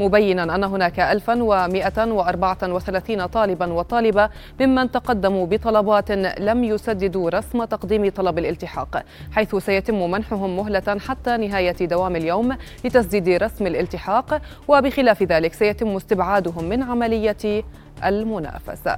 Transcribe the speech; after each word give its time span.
مبينا 0.00 0.54
أن 0.54 0.64
هناك 0.64 1.00
1134 1.00 3.26
طالبا 3.26 3.72
وطالبة 3.90 4.30
ممن 4.60 4.90
تقدموا 4.90 5.46
بطلبات 5.46 6.10
لم 6.40 6.64
يسددوا 6.64 7.30
رسم 7.30 7.64
تقديم 7.64 8.08
طلب 8.08 8.38
الالتحاق 8.38 9.02
حيث 9.32 9.56
سيتم 9.56 10.10
منحهم 10.10 10.56
مهلة 10.56 10.98
حتى 11.08 11.36
نهاية 11.36 11.86
دوام 11.86 12.16
اليوم 12.16 12.56
لتسديد 12.84 13.28
رسم 13.28 13.66
الالتحاق 13.66 14.42
وبخلاف 14.68 15.22
ذلك 15.22 15.54
سيتم 15.54 15.96
استبعادهم 15.96 16.64
من 16.64 16.82
عملية 16.82 17.64
المنافسة. 18.04 18.96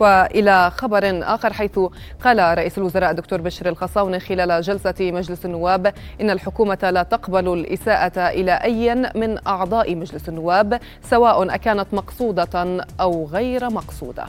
وإلى 0.00 0.70
خبر 0.70 1.20
آخر 1.34 1.52
حيث 1.52 1.80
قال 2.24 2.58
رئيس 2.58 2.78
الوزراء 2.78 3.10
الدكتور 3.10 3.40
بشر 3.40 3.68
الخصاوني 3.68 4.20
خلال 4.20 4.62
جلسة 4.62 4.94
مجلس 5.00 5.44
النواب 5.44 5.94
إن 6.20 6.30
الحكومة 6.30 6.90
لا 6.90 7.02
تقبل 7.02 7.52
الإساءة 7.52 8.20
إلى 8.20 8.52
أي 8.52 8.94
من 8.94 9.46
أعضاء 9.46 9.96
مجلس 9.96 10.28
النواب 10.28 10.80
سواء 11.02 11.54
أكانت 11.54 11.86
مقصودة 11.92 12.84
أو 13.00 13.26
غير 13.26 13.70
مقصودة. 13.70 14.26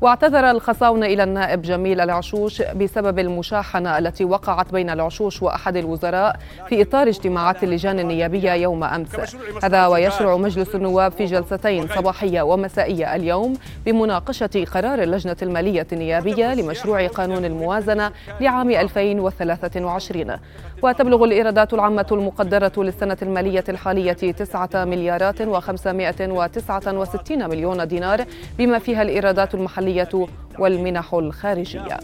واعتذر 0.00 0.50
الخصاون 0.50 1.04
إلى 1.04 1.22
النائب 1.22 1.62
جميل 1.62 2.00
العشوش 2.00 2.62
بسبب 2.62 3.18
المشاحنة 3.18 3.98
التي 3.98 4.24
وقعت 4.24 4.72
بين 4.72 4.90
العشوش 4.90 5.42
وأحد 5.42 5.76
الوزراء 5.76 6.36
في 6.68 6.82
إطار 6.82 7.08
اجتماعات 7.08 7.64
اللجان 7.64 7.98
النيابية 7.98 8.52
يوم 8.52 8.84
أمس. 8.84 9.36
هذا 9.64 9.86
ويشرع 9.86 10.36
مجلس 10.36 10.74
النواب 10.74 11.12
في 11.12 11.24
جلستين 11.24 11.88
صباحية 11.88 12.42
ومسائية 12.42 13.14
اليوم 13.14 13.54
بمناقشة 13.86 14.64
قرار 14.74 15.02
اللجنة 15.02 15.36
المالية 15.42 15.86
النيابية 15.92 16.54
لمشروع 16.54 17.06
قانون 17.06 17.44
الموازنة 17.44 18.10
لعام 18.40 18.70
2023 18.70 20.36
وتبلغ 20.82 21.24
الإيرادات 21.24 21.74
العامة 21.74 22.06
المقدرة 22.12 22.72
للسنة 22.76 23.16
المالية 23.22 23.64
الحالية 23.68 24.12
9 24.12 24.84
مليارات 24.84 25.42
و569 25.42 27.30
مليون 27.30 27.88
دينار 27.88 28.24
بما 28.58 28.78
فيها 28.78 29.02
الإيرادات 29.02 29.54
المحلية 29.54 29.85
المحلية 29.86 30.26
والمنح 30.58 31.14
الخارجية. 31.14 31.98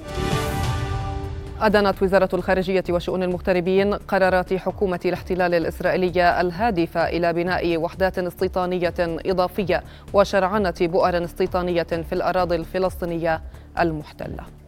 أدانت 1.61 2.03
وزارة 2.03 2.29
الخارجية 2.35 2.85
وشؤون 2.91 3.23
المغتربين 3.23 3.95
قرارات 3.95 4.55
حكومة 4.55 5.01
الاحتلال 5.05 5.55
الإسرائيلية 5.55 6.41
الهادفة 6.41 7.09
إلى 7.09 7.33
بناء 7.33 7.77
وحدات 7.77 8.19
استيطانية 8.19 8.95
إضافية 8.99 9.83
وشرعنة 10.13 10.75
بؤر 10.81 11.25
استيطانية 11.25 11.83
في 11.83 12.13
الأراضي 12.13 12.57
الفلسطينية 12.57 13.43
المحتلة. 13.79 14.62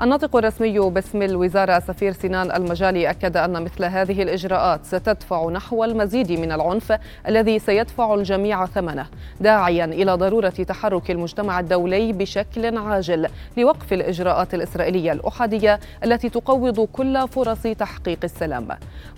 الناطق 0.00 0.36
الرسمي 0.36 0.78
باسم 0.78 1.22
الوزارة 1.22 1.78
سفير 1.78 2.12
سنان 2.12 2.52
المجالي 2.52 3.10
أكد 3.10 3.36
أن 3.36 3.62
مثل 3.62 3.84
هذه 3.84 4.22
الإجراءات 4.22 4.84
ستدفع 4.84 5.48
نحو 5.50 5.84
المزيد 5.84 6.32
من 6.32 6.52
العنف 6.52 6.98
الذي 7.28 7.58
سيدفع 7.58 8.14
الجميع 8.14 8.66
ثمنه 8.66 9.06
داعيا 9.40 9.84
إلى 9.84 10.12
ضرورة 10.12 10.48
تحرك 10.48 11.10
المجتمع 11.10 11.60
الدولي 11.60 12.12
بشكل 12.12 12.78
عاجل 12.78 13.28
لوقف 13.56 13.92
الإجراءات 13.92 14.54
الإسرائيلية 14.54 15.12
الأحادية 15.12 15.80
التي 16.04 16.28
تقوض 16.28 16.80
كل 16.80 17.28
فرص 17.28 17.62
تحقيق 17.62 18.18
السلام. 18.24 18.68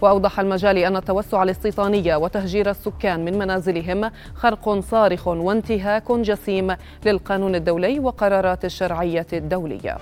وأوضح 0.01 0.41
المجالي 0.41 0.87
أن 0.87 0.97
التوسع 0.97 1.43
الاستيطاني 1.43 2.15
وتهجير 2.15 2.71
السكان 2.71 3.25
من 3.25 3.39
منازلهم 3.39 4.11
خرق 4.35 4.81
صارخ 4.81 5.29
وانتهاك 5.29 6.13
جسيم 6.13 6.77
للقانون 7.07 7.55
الدولي 7.55 7.99
وقرارات 7.99 8.65
الشرعية 8.65 9.27
الدولية. 9.33 9.97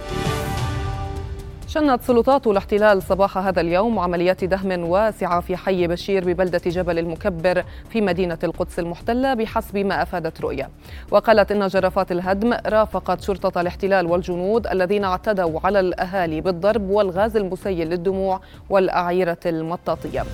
شنت 1.76 2.02
سلطات 2.02 2.46
الاحتلال 2.46 3.02
صباح 3.02 3.38
هذا 3.38 3.60
اليوم 3.60 3.98
عمليات 3.98 4.44
دهم 4.44 4.84
واسعة 4.84 5.40
في 5.40 5.56
حي 5.56 5.86
بشير 5.86 6.24
ببلدة 6.24 6.60
جبل 6.66 6.98
المكبر 6.98 7.64
في 7.90 8.00
مدينة 8.00 8.38
القدس 8.44 8.78
المحتلة 8.78 9.34
بحسب 9.34 9.78
ما 9.78 10.02
أفادت 10.02 10.40
رؤية. 10.40 10.70
وقالت 11.10 11.52
إن 11.52 11.66
جرافات 11.66 12.12
الهدم 12.12 12.56
رافقت 12.66 13.20
شرطة 13.20 13.60
الاحتلال 13.60 14.06
والجنود 14.06 14.66
الذين 14.66 15.04
اعتدوا 15.04 15.60
على 15.64 15.80
الأهالي 15.80 16.40
بالضرب 16.40 16.90
والغاز 16.90 17.36
المسيل 17.36 17.88
للدموع 17.90 18.40
والأعيرة 18.70 19.38
المطاطية. 19.46 20.24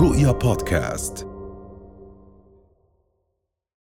رؤيا 0.00 0.32
بودكاست. 0.32 1.33